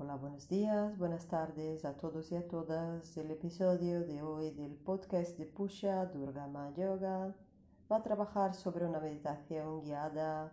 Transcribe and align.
Hola, 0.00 0.14
buenos 0.14 0.48
días, 0.48 0.96
buenas 0.96 1.26
tardes 1.26 1.84
a 1.84 1.96
todos 1.96 2.30
y 2.30 2.36
a 2.36 2.46
todas. 2.46 3.16
El 3.16 3.32
episodio 3.32 4.06
de 4.06 4.22
hoy 4.22 4.52
del 4.52 4.76
podcast 4.76 5.36
de 5.36 5.44
Pusha 5.44 6.06
Durgama 6.06 6.72
Yoga 6.74 7.34
va 7.90 7.96
a 7.96 8.02
trabajar 8.04 8.54
sobre 8.54 8.86
una 8.86 9.00
meditación 9.00 9.82
guiada 9.82 10.52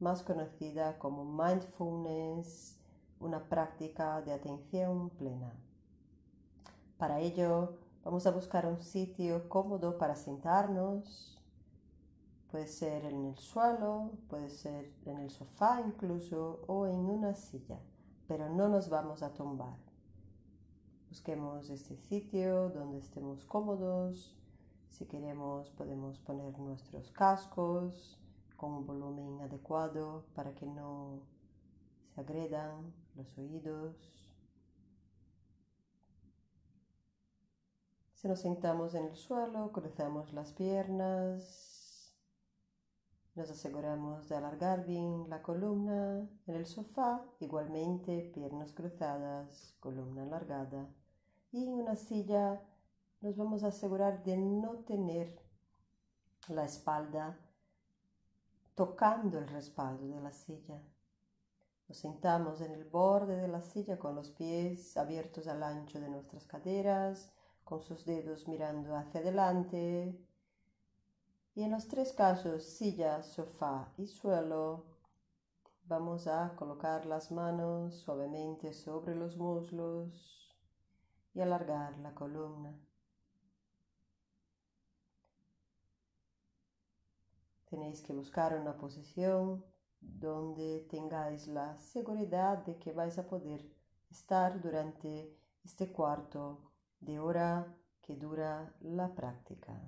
más 0.00 0.24
conocida 0.24 0.98
como 0.98 1.24
mindfulness, 1.24 2.76
una 3.20 3.48
práctica 3.48 4.20
de 4.20 4.32
atención 4.32 5.10
plena. 5.10 5.52
Para 6.98 7.20
ello 7.20 7.76
vamos 8.02 8.26
a 8.26 8.32
buscar 8.32 8.66
un 8.66 8.80
sitio 8.80 9.48
cómodo 9.48 9.96
para 9.96 10.16
sentarnos. 10.16 11.40
Puede 12.50 12.66
ser 12.66 13.04
en 13.04 13.26
el 13.26 13.36
suelo, 13.36 14.10
puede 14.28 14.50
ser 14.50 14.92
en 15.06 15.18
el 15.18 15.30
sofá 15.30 15.80
incluso 15.86 16.64
o 16.66 16.88
en 16.88 16.98
una 16.98 17.32
silla 17.34 17.78
pero 18.32 18.48
no 18.48 18.66
nos 18.66 18.88
vamos 18.88 19.22
a 19.22 19.34
tumbar. 19.34 19.76
Busquemos 21.10 21.68
este 21.68 21.98
sitio 21.98 22.70
donde 22.70 22.96
estemos 22.96 23.44
cómodos. 23.44 24.34
Si 24.88 25.04
queremos 25.04 25.68
podemos 25.72 26.18
poner 26.20 26.58
nuestros 26.58 27.10
cascos 27.10 28.18
con 28.56 28.72
un 28.72 28.86
volumen 28.86 29.42
adecuado 29.42 30.24
para 30.34 30.54
que 30.54 30.64
no 30.64 31.20
se 32.14 32.22
agredan 32.22 32.94
los 33.16 33.36
oídos. 33.36 33.94
Si 38.14 38.28
nos 38.28 38.40
sentamos 38.40 38.94
en 38.94 39.08
el 39.08 39.16
suelo, 39.16 39.72
cruzamos 39.72 40.32
las 40.32 40.54
piernas 40.54 41.71
nos 43.34 43.50
aseguramos 43.50 44.28
de 44.28 44.36
alargar 44.36 44.84
bien 44.84 45.28
la 45.30 45.40
columna 45.40 46.28
en 46.46 46.54
el 46.54 46.66
sofá, 46.66 47.24
igualmente 47.40 48.30
piernas 48.34 48.72
cruzadas, 48.72 49.74
columna 49.80 50.24
alargada. 50.24 50.86
Y 51.50 51.64
en 51.64 51.72
una 51.72 51.96
silla 51.96 52.60
nos 53.20 53.36
vamos 53.36 53.64
a 53.64 53.68
asegurar 53.68 54.22
de 54.22 54.36
no 54.36 54.80
tener 54.80 55.40
la 56.48 56.64
espalda 56.64 57.38
tocando 58.74 59.38
el 59.38 59.48
respaldo 59.48 60.08
de 60.08 60.20
la 60.20 60.32
silla. 60.32 60.82
Nos 61.88 61.98
sentamos 61.98 62.60
en 62.60 62.72
el 62.72 62.84
borde 62.84 63.36
de 63.36 63.48
la 63.48 63.62
silla 63.62 63.98
con 63.98 64.14
los 64.14 64.30
pies 64.30 64.96
abiertos 64.96 65.46
al 65.46 65.62
ancho 65.62 66.00
de 66.00 66.08
nuestras 66.08 66.46
caderas, 66.46 67.32
con 67.64 67.80
sus 67.80 68.04
dedos 68.04 68.48
mirando 68.48 68.96
hacia 68.96 69.20
adelante, 69.20 70.18
y 71.54 71.62
en 71.62 71.70
los 71.70 71.86
tres 71.88 72.12
casos, 72.12 72.64
silla, 72.64 73.22
sofá 73.22 73.92
y 73.98 74.06
suelo, 74.06 74.86
vamos 75.84 76.26
a 76.26 76.54
colocar 76.56 77.04
las 77.04 77.30
manos 77.30 77.94
suavemente 77.96 78.72
sobre 78.72 79.14
los 79.14 79.36
muslos 79.36 80.56
y 81.34 81.40
alargar 81.40 81.98
la 81.98 82.14
columna. 82.14 82.74
Tenéis 87.66 88.02
que 88.02 88.12
buscar 88.12 88.58
una 88.58 88.76
posición 88.76 89.64
donde 90.00 90.86
tengáis 90.90 91.46
la 91.48 91.78
seguridad 91.78 92.58
de 92.64 92.78
que 92.78 92.92
vais 92.92 93.18
a 93.18 93.26
poder 93.26 93.70
estar 94.10 94.60
durante 94.60 95.38
este 95.64 95.92
cuarto 95.92 96.72
de 97.00 97.18
hora 97.18 97.74
que 98.02 98.16
dura 98.16 98.74
la 98.80 99.14
práctica. 99.14 99.80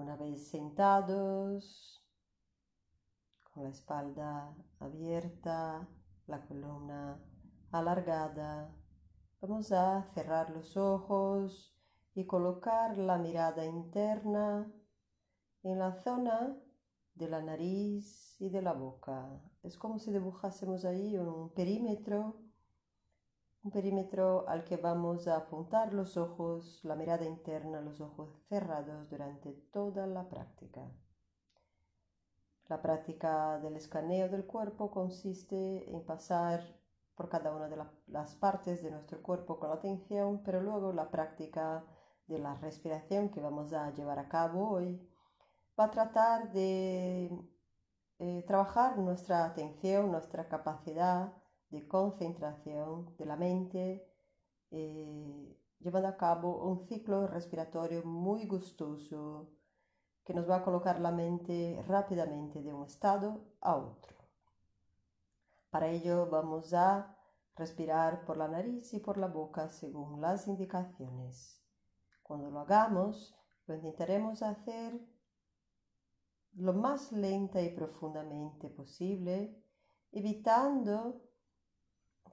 Una 0.00 0.16
vez 0.16 0.48
sentados, 0.48 2.02
con 3.52 3.64
la 3.64 3.68
espalda 3.68 4.56
abierta, 4.78 5.86
la 6.26 6.40
columna 6.46 7.22
alargada, 7.70 8.74
vamos 9.42 9.72
a 9.72 10.02
cerrar 10.14 10.48
los 10.48 10.78
ojos 10.78 11.76
y 12.14 12.24
colocar 12.24 12.96
la 12.96 13.18
mirada 13.18 13.66
interna 13.66 14.72
en 15.64 15.78
la 15.78 15.92
zona 15.92 16.56
de 17.14 17.28
la 17.28 17.42
nariz 17.42 18.40
y 18.40 18.48
de 18.48 18.62
la 18.62 18.72
boca. 18.72 19.28
Es 19.62 19.76
como 19.76 19.98
si 19.98 20.10
dibujásemos 20.12 20.86
ahí 20.86 21.18
un 21.18 21.52
perímetro 21.52 22.40
un 23.62 23.70
perímetro 23.70 24.48
al 24.48 24.64
que 24.64 24.76
vamos 24.76 25.28
a 25.28 25.36
apuntar 25.36 25.92
los 25.92 26.16
ojos, 26.16 26.80
la 26.82 26.94
mirada 26.94 27.26
interna, 27.26 27.80
los 27.80 28.00
ojos 28.00 28.30
cerrados 28.48 29.10
durante 29.10 29.52
toda 29.72 30.06
la 30.06 30.28
práctica. 30.28 30.90
La 32.68 32.80
práctica 32.80 33.58
del 33.58 33.76
escaneo 33.76 34.28
del 34.28 34.46
cuerpo 34.46 34.90
consiste 34.90 35.90
en 35.94 36.04
pasar 36.04 36.62
por 37.14 37.28
cada 37.28 37.54
una 37.54 37.68
de 37.68 37.76
las 38.06 38.34
partes 38.36 38.82
de 38.82 38.90
nuestro 38.90 39.22
cuerpo 39.22 39.58
con 39.58 39.70
atención, 39.72 40.42
pero 40.42 40.62
luego 40.62 40.92
la 40.92 41.10
práctica 41.10 41.84
de 42.28 42.38
la 42.38 42.54
respiración 42.54 43.28
que 43.28 43.42
vamos 43.42 43.72
a 43.74 43.90
llevar 43.90 44.18
a 44.18 44.28
cabo 44.28 44.70
hoy 44.70 45.06
va 45.78 45.84
a 45.84 45.90
tratar 45.90 46.52
de 46.52 47.30
eh, 48.20 48.44
trabajar 48.46 48.96
nuestra 48.96 49.44
atención, 49.44 50.10
nuestra 50.10 50.48
capacidad 50.48 51.39
de 51.70 51.86
concentración 51.86 53.14
de 53.16 53.24
la 53.24 53.36
mente, 53.36 54.06
eh, 54.70 55.56
llevando 55.78 56.08
a 56.08 56.16
cabo 56.16 56.68
un 56.68 56.86
ciclo 56.86 57.26
respiratorio 57.26 58.02
muy 58.04 58.46
gustoso 58.46 59.50
que 60.24 60.34
nos 60.34 60.48
va 60.48 60.56
a 60.56 60.62
colocar 60.62 61.00
la 61.00 61.12
mente 61.12 61.82
rápidamente 61.88 62.62
de 62.62 62.72
un 62.72 62.84
estado 62.84 63.44
a 63.60 63.76
otro. 63.76 64.16
Para 65.70 65.88
ello 65.88 66.28
vamos 66.28 66.74
a 66.74 67.16
respirar 67.56 68.24
por 68.24 68.36
la 68.36 68.48
nariz 68.48 68.92
y 68.94 69.00
por 69.00 69.16
la 69.16 69.28
boca 69.28 69.68
según 69.68 70.20
las 70.20 70.48
indicaciones. 70.48 71.62
Cuando 72.22 72.50
lo 72.50 72.60
hagamos, 72.60 73.34
lo 73.66 73.74
intentaremos 73.74 74.42
hacer 74.42 75.00
lo 76.54 76.72
más 76.72 77.12
lenta 77.12 77.62
y 77.62 77.70
profundamente 77.70 78.68
posible, 78.68 79.56
evitando 80.10 81.29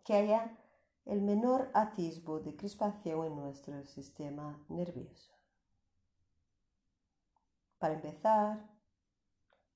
que 0.07 0.13
haya 0.13 0.57
el 1.03 1.21
menor 1.21 1.69
atisbo 1.73 2.39
de 2.39 2.55
crispación 2.55 3.25
en 3.25 3.35
nuestro 3.35 3.83
sistema 3.83 4.57
nervioso. 4.69 5.33
Para 7.77 7.95
empezar, 7.95 8.69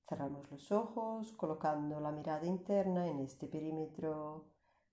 cerramos 0.08 0.50
los 0.50 0.72
ojos 0.72 1.32
colocando 1.32 2.00
la 2.00 2.12
mirada 2.12 2.46
interna 2.46 3.08
en 3.08 3.20
este 3.20 3.46
perímetro 3.46 4.46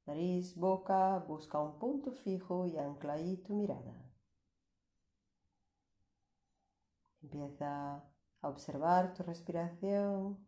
nariz, 0.06 0.58
boca, 0.58 1.20
busca 1.20 1.58
un 1.58 1.80
punto 1.80 2.12
fijo 2.12 2.66
y 2.66 2.78
ancla 2.78 3.14
ahí 3.14 3.38
tu 3.38 3.54
mirada. 3.54 3.96
Empieza 7.24 8.04
a 8.42 8.50
observar 8.50 9.14
tu 9.14 9.24
respiración, 9.24 10.46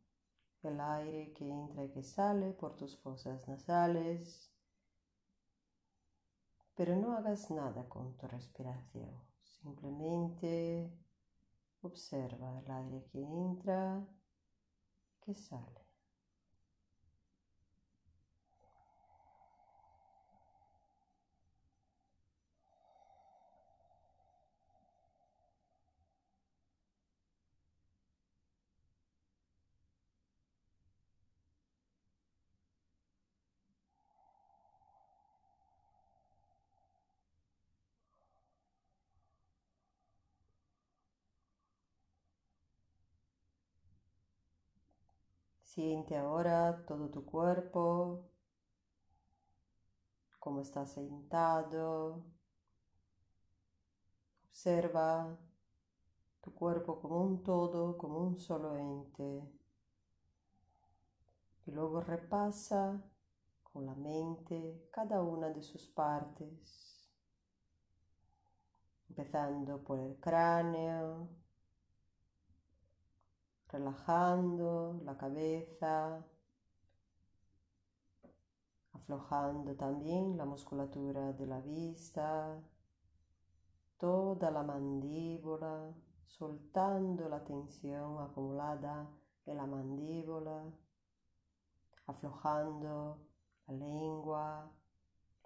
el 0.64 0.82
aire 0.82 1.32
que 1.32 1.50
entra 1.50 1.86
y 1.86 1.92
que 1.92 2.04
sale 2.04 2.52
por 2.52 2.76
tus 2.76 2.98
fosas 2.98 3.48
nasales, 3.48 4.51
pero 6.82 6.96
no 6.96 7.16
hagas 7.16 7.52
nada 7.52 7.88
con 7.88 8.18
tu 8.18 8.28
respiración. 8.28 9.12
Simplemente 9.44 10.92
observa 11.84 12.60
el 12.60 12.72
aire 12.72 13.06
que 13.12 13.22
entra, 13.22 14.04
que 15.24 15.36
sale. 15.36 15.81
Siente 45.74 46.18
ahora 46.18 46.84
todo 46.86 47.10
tu 47.10 47.24
cuerpo, 47.24 48.30
cómo 50.38 50.60
estás 50.60 50.92
sentado. 50.92 52.26
Observa 54.50 55.40
tu 56.42 56.54
cuerpo 56.54 57.00
como 57.00 57.22
un 57.22 57.42
todo, 57.42 57.98
como 57.98 58.18
un 58.20 58.38
solo 58.38 58.76
ente. 58.76 59.50
Y 61.66 61.72
luego 61.72 62.02
repasa 62.02 63.02
con 63.64 63.86
la 63.86 63.96
mente 63.96 64.90
cada 64.92 65.22
una 65.22 65.52
de 65.52 65.64
sus 65.64 65.88
partes, 65.88 67.10
empezando 69.08 69.82
por 69.82 70.02
el 70.02 70.20
cráneo, 70.20 71.30
relajando 73.72 75.00
la 75.06 75.18
cabeza, 75.18 76.26
aflojando 78.94 79.76
también 79.76 80.38
la 80.38 80.46
musculatura 80.46 81.32
de 81.34 81.48
la 81.48 81.62
vista, 81.62 82.62
toda 83.98 84.52
la 84.52 84.64
mandíbula, 84.64 85.94
soltando 86.26 87.30
la 87.30 87.44
tensión 87.44 88.20
acumulada 88.20 89.10
en 89.46 89.58
la 89.58 89.66
mandíbula, 89.66 90.64
aflojando 92.08 93.20
la 93.68 93.74
lengua, 93.74 94.72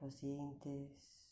los 0.02 0.20
dientes, 0.20 1.30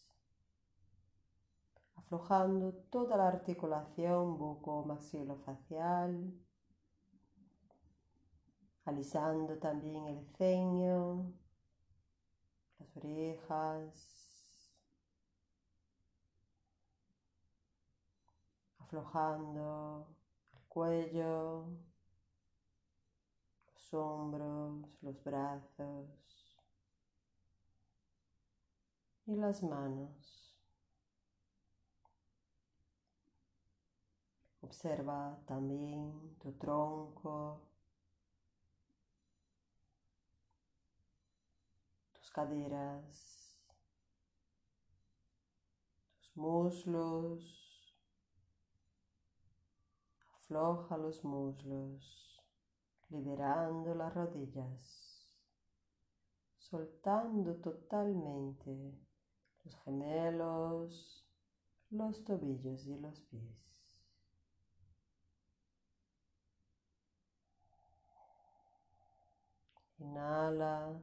aflojando 1.95 2.74
toda 2.92 3.18
la 3.18 3.28
articulación 3.28 4.38
buco-maxilofacial, 4.38 6.34
alisando 8.85 9.57
también 9.57 10.07
el 10.07 10.25
ceño, 10.38 11.31
las 12.80 12.97
orejas, 12.97 14.13
aflojando 18.80 20.07
el 20.53 20.62
cuello, 20.68 21.65
los 23.74 23.94
hombros, 23.94 24.97
los 25.01 25.24
brazos 25.24 26.57
y 29.25 29.35
las 29.35 29.63
manos. 29.63 30.44
Observa 34.62 35.38
también 35.45 36.35
tu 36.39 36.51
tronco, 36.53 37.62
tus 42.13 42.22
caderas, 42.33 43.56
tus 46.18 46.35
muslos, 46.35 47.63
Afloja 50.53 50.97
los 50.97 51.24
muslos, 51.24 52.39
liberando 53.09 53.95
las 53.95 54.13
rodillas, 54.13 55.27
soltando 56.57 57.56
totalmente 57.56 59.00
los 59.63 59.75
gemelos, 59.83 61.25
los 61.91 62.24
tobillos 62.25 62.85
y 62.85 62.97
los 63.00 63.21
pies. 63.21 63.88
Inhala, 69.97 71.01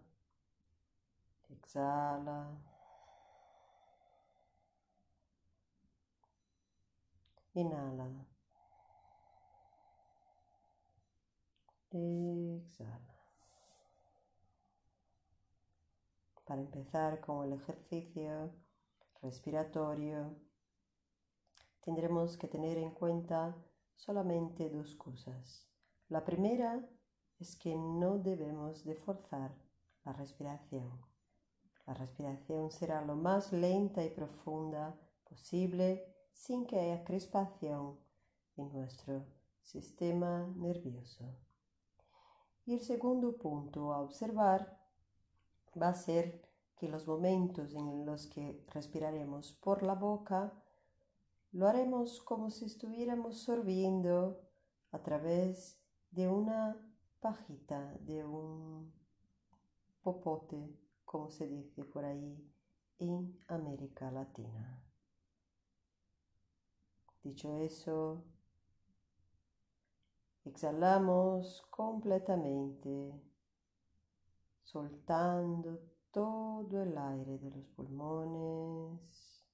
exhala. 1.71 2.51
Inhala. 7.55 8.09
Exhala. 11.93 13.01
Para 16.45 16.61
empezar 16.61 17.21
con 17.21 17.47
el 17.47 17.53
ejercicio 17.53 18.53
respiratorio, 19.23 20.37
tendremos 21.81 22.37
que 22.37 22.49
tener 22.49 22.79
en 22.79 22.91
cuenta 22.91 23.57
solamente 23.95 24.69
dos 24.71 24.97
cosas. 24.97 25.69
La 26.09 26.25
primera 26.25 26.85
es 27.39 27.57
que 27.57 27.77
no 27.77 28.19
debemos 28.19 28.85
de 28.85 28.97
forzar 28.97 29.55
la 30.05 30.13
respiración. 30.13 31.10
La 31.87 31.95
respiración 31.95 32.71
será 32.71 33.03
lo 33.03 33.17
más 33.17 33.53
lenta 33.53 34.05
y 34.05 34.11
profunda 34.11 34.99
posible 35.29 36.05
sin 36.33 36.67
que 36.67 36.79
haya 36.79 37.05
crispación 37.05 37.99
en 38.57 38.73
nuestro 38.73 39.25
sistema 39.63 40.47
nervioso. 40.57 41.25
Y 42.67 42.75
el 42.75 42.81
segundo 42.81 43.37
punto 43.37 43.93
a 43.93 44.01
observar 44.01 44.79
va 45.81 45.89
a 45.89 45.95
ser 45.95 46.43
que 46.77 46.89
los 46.89 47.07
momentos 47.07 47.75
en 47.75 48.07
los 48.07 48.27
que 48.27 48.65
respiraremos 48.69 49.53
por 49.53 49.83
la 49.83 49.95
boca 49.95 50.53
lo 51.53 51.69
haremos 51.69 52.23
como 52.23 52.51
si 52.51 52.65
estuviéramos 52.65 53.39
sorbiendo 53.39 54.41
a 54.93 55.03
través 55.03 55.81
de 56.11 56.29
una 56.29 56.77
pajita, 57.21 57.97
de 58.01 58.25
un 58.25 58.93
popote, 60.03 60.75
como 61.11 61.29
se 61.29 61.45
dice 61.49 61.83
por 61.85 62.05
ahí 62.05 62.39
en 63.01 63.37
América 63.49 64.13
Latina. 64.13 64.81
Dicho 67.25 67.57
eso, 67.57 68.23
Exhalamos 70.45 71.63
completamente, 71.69 73.13
soltando 74.63 75.81
todo 76.13 76.83
el 76.83 76.97
aire 76.97 77.39
de 77.39 77.51
los 77.51 77.67
pulmones. 77.71 79.45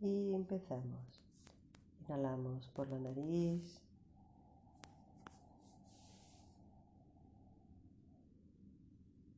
Y 0.00 0.34
empezamos. 0.34 1.07
Inhalamos 2.08 2.66
por 2.68 2.88
la 2.88 2.98
nariz. 2.98 3.82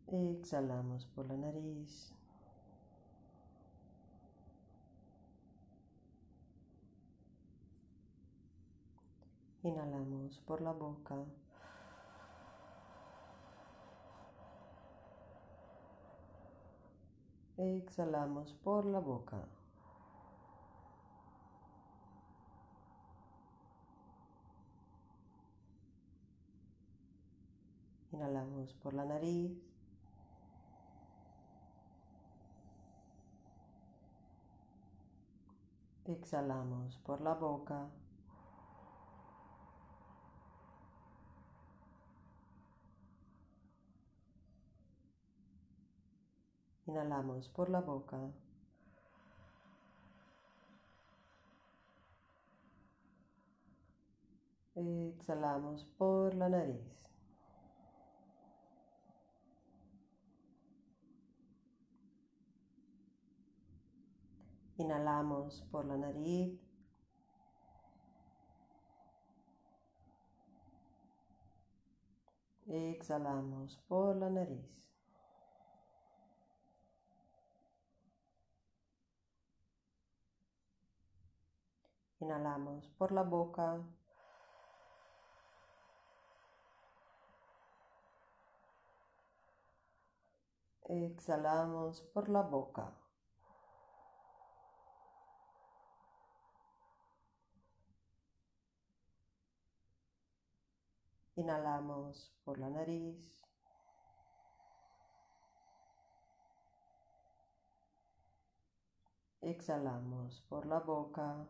Exhalamos 0.07 1.05
por 1.07 1.27
la 1.27 1.37
nariz. 1.37 2.15
Inhalamos 9.65 10.39
por 10.47 10.61
la 10.61 10.71
boca. 10.73 11.17
Exhalamos 17.57 18.55
por 18.63 18.87
la 18.87 19.01
boca. 19.01 19.60
Inhalamos 28.21 28.75
por 28.75 28.93
la 28.93 29.07
nariz. 29.07 29.51
Exhalamos 36.05 36.99
por 36.99 37.23
la 37.23 37.33
boca. 37.33 37.89
Inhalamos 46.87 47.49
por 47.49 47.71
la 47.71 47.81
boca. 47.81 48.19
Exhalamos 54.75 55.85
por 55.97 56.35
la 56.35 56.51
nariz. 56.51 57.10
Inhalamos 64.81 65.63
por 65.71 65.85
la 65.85 65.99
nariz. 65.99 66.59
Exhalamos 72.67 73.77
por 73.89 74.17
la 74.17 74.31
nariz. 74.31 74.65
Inhalamos 82.21 82.89
por 82.97 83.13
la 83.13 83.23
boca. 83.23 83.83
Exhalamos 90.89 92.01
por 92.15 92.31
la 92.31 92.41
boca. 92.41 93.00
Inhalamos 101.41 102.35
por 102.45 102.59
la 102.59 102.69
nariz. 102.69 103.43
Exhalamos 109.41 110.43
por 110.51 110.67
la 110.67 110.81
boca. 110.81 111.49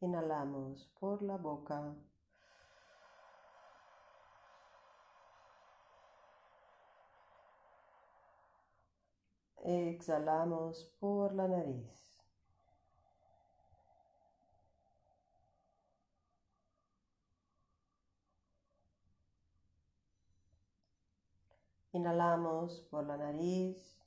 Inhalamos 0.00 0.88
por 0.98 1.20
la 1.20 1.36
boca. 1.36 1.94
Exhalamos 9.62 10.84
por 10.98 11.34
la 11.34 11.46
nariz. 11.46 12.24
Inhalamos 21.92 22.80
por 22.90 23.04
la 23.04 23.16
nariz. 23.18 23.98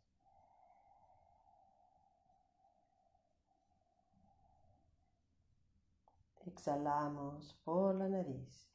Exhalamos 6.46 7.54
por 7.64 7.96
la 7.96 8.10
nariz. 8.10 8.73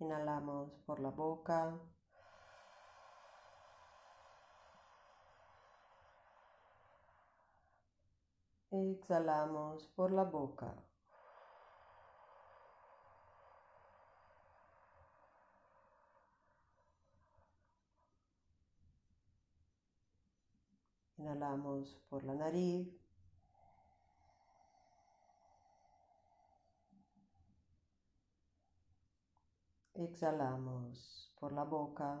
Inhalamos 0.00 0.72
por 0.86 1.00
la 1.00 1.10
boca. 1.10 1.78
Exhalamos 8.70 9.86
por 9.94 10.12
la 10.12 10.24
boca. 10.24 10.74
Inhalamos 21.18 21.96
por 22.08 22.24
la 22.24 22.34
nariz. 22.34 23.03
Exhalamos 29.94 31.32
por 31.38 31.52
la 31.52 31.64
boca. 31.64 32.20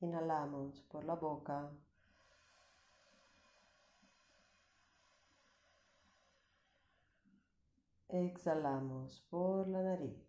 Inhalamos 0.00 0.80
por 0.90 1.04
la 1.04 1.14
boca. 1.14 1.70
Exhalamos 8.08 9.20
por 9.30 9.68
la 9.68 9.82
nariz. 9.82 10.25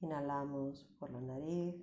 Inhalamos 0.00 0.84
por 0.98 1.10
la 1.10 1.20
nariz. 1.20 1.74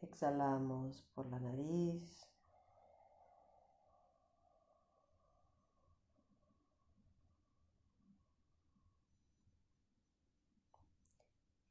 Exhalamos 0.00 1.02
por 1.14 1.26
la 1.26 1.40
nariz. 1.40 2.28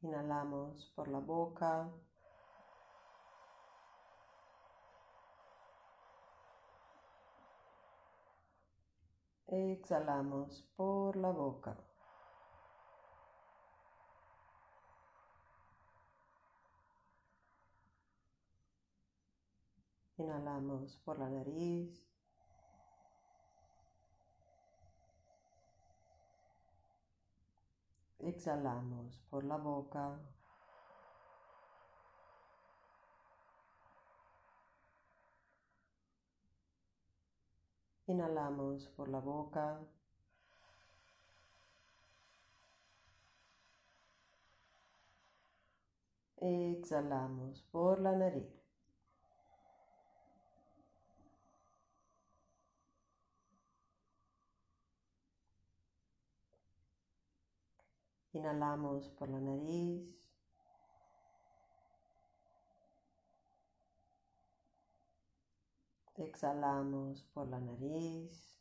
Inhalamos 0.02 0.92
por 0.96 1.08
la 1.08 1.20
boca. 1.20 1.90
Exhalamos 9.56 10.64
por 10.76 11.16
la 11.16 11.30
boca. 11.30 11.78
Inhalamos 20.18 20.98
por 21.06 21.20
la 21.20 21.30
nariz. 21.30 22.04
Exhalamos 28.18 29.22
por 29.30 29.44
la 29.44 29.58
boca. 29.58 30.20
Inhalamos 38.08 38.88
por 38.90 39.08
la 39.08 39.20
boca. 39.20 39.80
Exhalamos 46.38 47.62
por 47.72 48.02
la 48.02 48.12
nariz. 48.12 48.64
Inhalamos 58.34 59.10
por 59.12 59.30
la 59.30 59.40
nariz. 59.40 60.23
Exhalamos 66.16 67.24
por 67.34 67.48
la 67.48 67.60
nariz. 67.60 68.60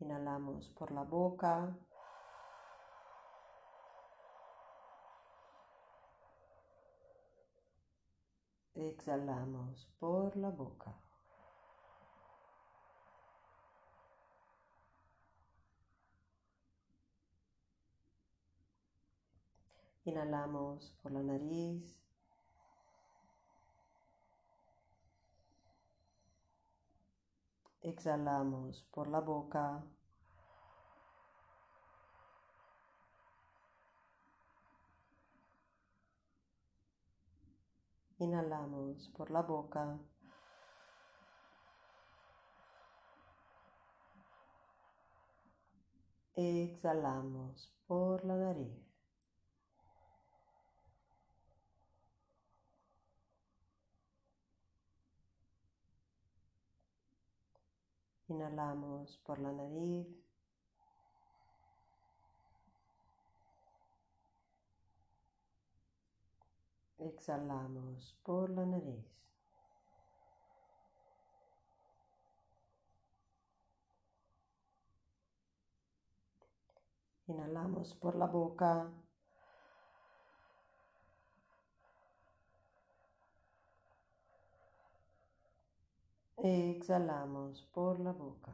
Inhalamos 0.00 0.70
por 0.70 0.90
la 0.90 1.02
boca. 1.02 1.76
Exhalamos 8.74 9.86
por 9.98 10.36
la 10.36 10.50
boca. 10.50 11.05
Inhalamos 20.06 20.94
por 21.02 21.10
la 21.10 21.20
nariz. 21.20 21.98
Exhalamos 27.82 28.84
por 28.92 29.08
la 29.08 29.20
boca. 29.20 29.82
Inhalamos 38.18 39.08
por 39.08 39.32
la 39.32 39.42
boca. 39.42 39.98
Exhalamos 46.36 47.72
por 47.88 48.24
la 48.24 48.36
nariz. 48.36 48.85
Inhalamos 58.28 59.18
por 59.18 59.38
la 59.38 59.52
nariz. 59.52 60.08
Exhalamos 66.98 68.16
por 68.24 68.50
la 68.50 68.66
nariz. 68.66 69.06
Inhalamos 77.28 77.94
por 77.94 78.16
la 78.16 78.26
boca. 78.26 78.90
Exhalamos 86.48 87.64
por 87.74 87.98
la 87.98 88.12
boca. 88.12 88.52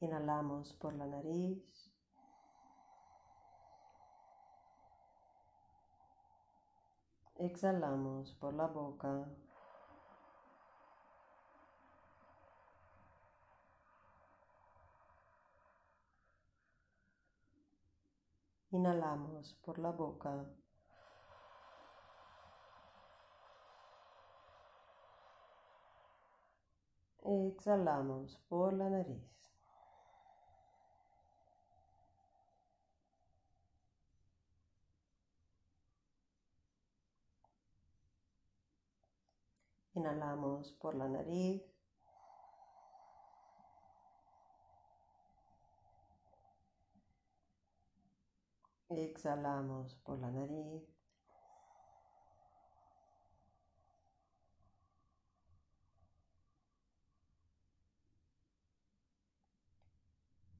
Inhalamos 0.00 0.72
por 0.72 0.94
la 0.94 1.04
nariz. 1.06 1.92
Exhalamos 7.36 8.32
por 8.40 8.54
la 8.54 8.66
boca. 8.68 9.26
Inhalamos 18.72 19.54
por 19.62 19.78
la 19.78 19.90
boca. 19.90 20.46
Exhalamos 27.24 28.38
por 28.48 28.72
la 28.72 28.88
nariz. 28.88 29.22
Inhalamos 39.94 40.72
por 40.80 40.94
la 40.94 41.08
nariz. 41.08 41.71
Exhalamos 48.96 49.94
por 50.04 50.18
la 50.18 50.30
nariz. 50.30 50.82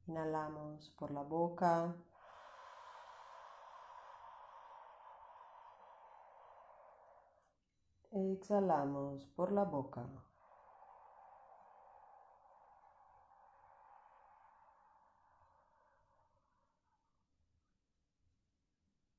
Inhalamos 0.07 0.91
por 0.91 1.11
la 1.11 1.23
boca. 1.23 1.95
Exhalamos 8.11 9.27
por 9.37 9.53
la 9.53 9.65
boca. 9.65 10.07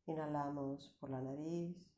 Inhalamos 0.05 0.89
por 0.99 1.09
la 1.09 1.21
nariz. 1.21 1.93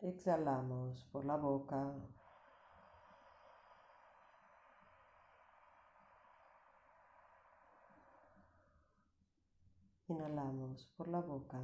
Exhalamos 0.00 1.04
por 1.12 1.24
la 1.24 1.36
boca. 1.36 1.94
Inhalamos 10.08 10.86
por 10.96 11.08
la 11.08 11.20
boca. 11.20 11.60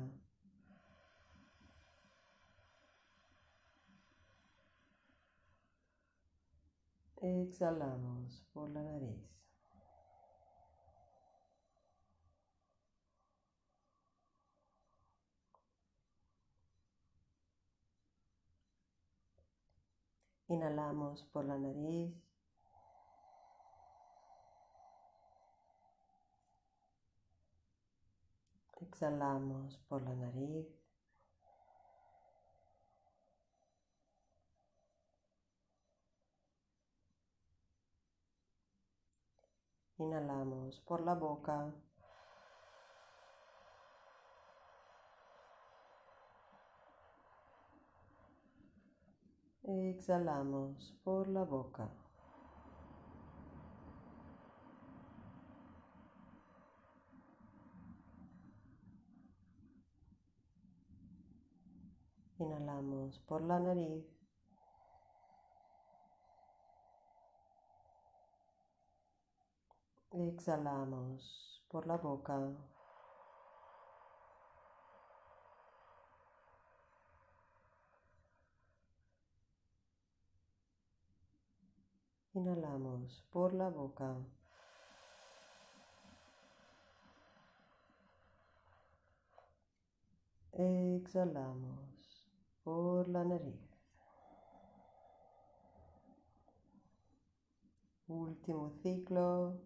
Exhalamos 7.16 8.44
por 8.52 8.70
la 8.70 8.82
nariz. 8.82 9.35
Inhalamos 20.48 21.24
por 21.32 21.44
la 21.44 21.58
nariz. 21.58 22.14
Exhalamos 28.80 29.78
por 29.88 30.02
la 30.02 30.14
nariz. 30.14 30.66
Inhalamos 39.98 40.80
por 40.80 41.00
la 41.00 41.14
boca. 41.14 41.72
Exhalamos 49.68 50.94
por 51.02 51.26
la 51.26 51.42
boca. 51.42 51.88
Inhalamos 62.38 63.18
por 63.26 63.42
la 63.42 63.58
nariz. 63.58 64.04
Exhalamos 70.12 71.64
por 71.68 71.88
la 71.88 71.96
boca. 71.96 72.54
Inhalamos 82.36 83.24
por 83.30 83.54
la 83.54 83.70
boca. 83.70 84.14
Exhalamos 90.52 92.28
por 92.62 93.08
la 93.08 93.24
nariz. 93.24 93.58
Último 98.06 98.70
ciclo. 98.82 99.58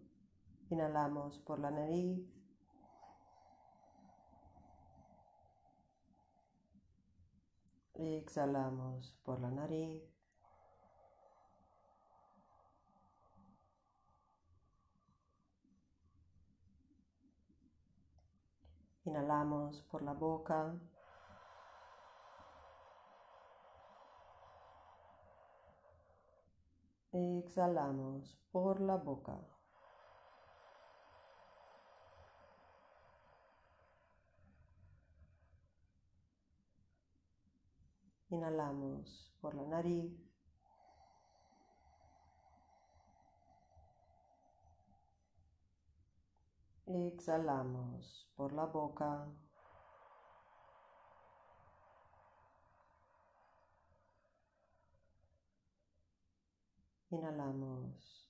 Inhalamos 0.69 1.39
por 1.39 1.59
la 1.59 1.71
nariz. 1.71 2.25
Exhalamos 7.95 9.13
por 9.25 9.41
la 9.41 9.51
nariz. 9.51 10.20
Inhalamos 19.03 19.81
por 19.89 20.03
la 20.03 20.13
boca. 20.13 20.75
Exhalamos 27.11 28.37
por 28.51 28.79
la 28.79 28.97
boca. 28.97 29.37
Inhalamos 38.29 39.33
por 39.41 39.55
la 39.55 39.63
nariz. 39.65 40.30
Exhalamos 46.93 48.27
por 48.35 48.51
la 48.51 48.65
boca. 48.65 49.25
Inhalamos 57.11 58.29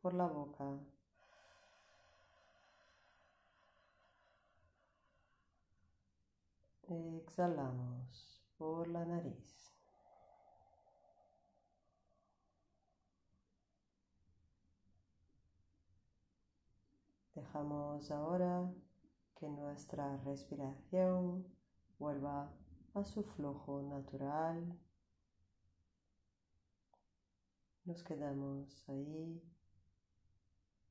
por 0.00 0.14
la 0.14 0.26
boca. 0.26 0.78
Exhalamos 6.88 8.40
por 8.56 8.86
la 8.86 9.04
nariz. 9.04 9.65
Ahora 17.56 18.70
que 19.34 19.48
nuestra 19.48 20.18
respiración 20.18 21.46
vuelva 21.98 22.52
a 22.92 23.02
su 23.02 23.22
flujo 23.22 23.80
natural. 23.80 24.78
Nos 27.86 28.02
quedamos 28.02 28.86
ahí 28.90 29.42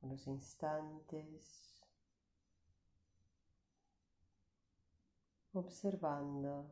unos 0.01 0.25
instantes 0.25 1.84
observando 5.54 6.65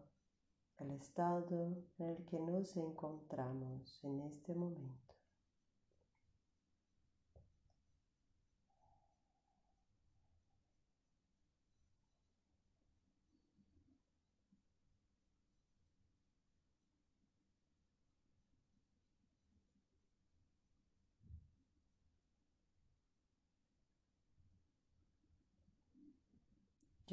el 0.79 0.89
estado 0.89 1.85
en 1.99 2.09
el 2.09 2.25
que 2.25 2.39
nos 2.39 2.75
encontramos 2.77 4.03
en 4.03 4.21
este 4.21 4.55
momento. 4.55 5.12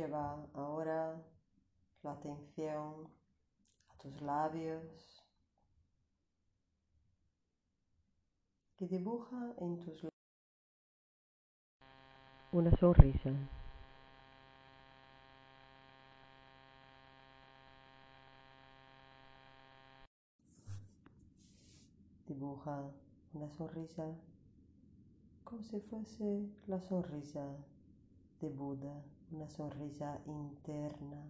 Lleva 0.01 0.49
ahora 0.55 1.23
la 2.03 2.13
atención 2.13 3.07
a 3.91 3.99
tus 3.99 4.19
labios 4.23 5.23
y 8.79 8.87
dibuja 8.87 9.53
en 9.59 9.79
tus 9.79 10.03
labios 10.03 10.11
una 12.51 12.75
sonrisa. 12.79 13.31
Dibuja 22.27 22.91
una 23.35 23.51
sonrisa 23.51 24.17
como 25.45 25.63
si 25.63 25.79
fuese 25.79 26.49
la 26.69 26.81
sonrisa 26.81 27.55
de 28.41 28.49
Buda, 28.49 29.05
una 29.33 29.49
sonrisa 29.49 30.21
interna, 30.27 31.23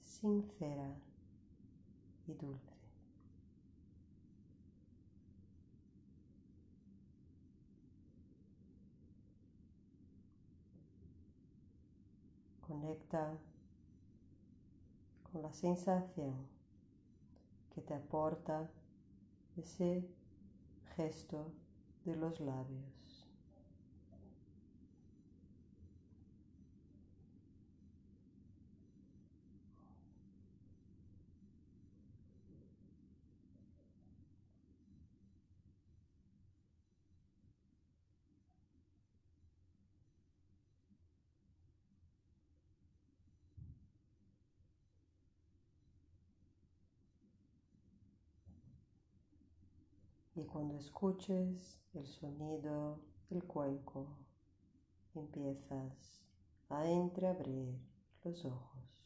sincera 0.00 0.88
y 2.26 2.34
dulce. 2.34 2.72
Conecta 12.66 13.38
con 15.30 15.42
la 15.42 15.52
sensación 15.52 16.34
que 17.74 17.82
te 17.82 17.94
aporta 17.94 18.68
ese 19.56 20.08
gesto 20.96 21.52
de 22.04 22.16
los 22.16 22.40
labios. 22.40 22.95
Y 50.36 50.44
cuando 50.44 50.76
escuches 50.76 51.80
el 51.94 52.06
sonido 52.06 53.00
del 53.30 53.42
cuenco, 53.44 54.18
empiezas 55.14 56.22
a 56.68 56.86
entreabrir 56.86 57.80
los 58.22 58.44
ojos. 58.44 59.05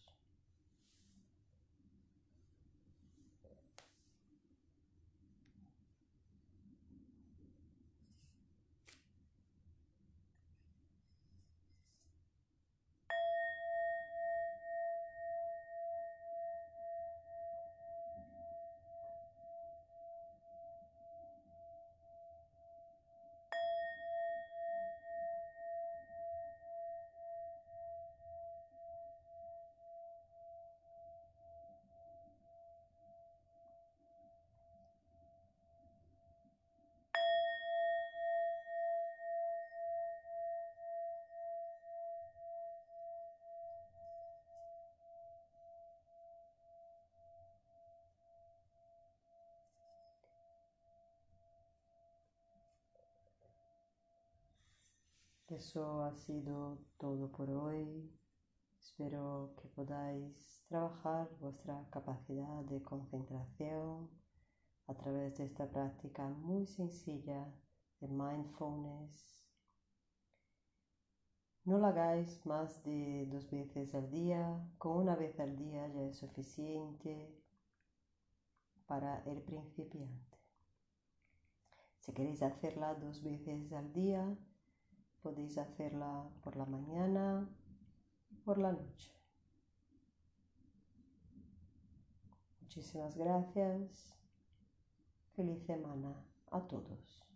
Eso 55.51 56.05
ha 56.05 56.15
sido 56.15 56.79
todo 56.97 57.33
por 57.33 57.51
hoy. 57.51 58.09
Espero 58.79 59.53
que 59.61 59.67
podáis 59.69 60.65
trabajar 60.69 61.29
vuestra 61.41 61.85
capacidad 61.91 62.63
de 62.67 62.81
concentración 62.83 64.09
a 64.87 64.95
través 64.95 65.39
de 65.39 65.47
esta 65.47 65.69
práctica 65.69 66.29
muy 66.29 66.67
sencilla 66.67 67.53
de 68.01 68.07
mindfulness. 68.07 69.45
No 71.65 71.79
lo 71.79 71.87
hagáis 71.89 72.47
más 72.47 72.85
de 72.85 73.27
dos 73.27 73.51
veces 73.51 73.93
al 73.97 74.09
día, 74.09 74.65
con 74.79 74.99
una 74.99 75.17
vez 75.17 75.41
al 75.41 75.57
día 75.57 75.89
ya 75.89 76.03
es 76.03 76.17
suficiente 76.17 77.37
para 78.87 79.25
el 79.25 79.43
principiante. 79.43 80.39
Si 81.99 82.13
queréis 82.13 82.41
hacerla 82.41 82.95
dos 82.95 83.25
veces 83.25 83.73
al 83.73 83.93
día, 83.93 84.39
Podéis 85.23 85.59
hacerla 85.59 86.29
por 86.43 86.57
la 86.57 86.67
mañana 86.67 87.49
y 88.31 88.37
por 88.37 88.59
la 88.59 88.73
noche. 88.73 89.13
Muchísimas 92.61 93.17
gracias. 93.17 94.17
Feliz 95.35 95.63
semana 95.65 96.15
a 96.51 96.61
todos. 96.67 97.30